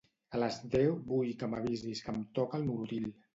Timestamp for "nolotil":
2.73-3.07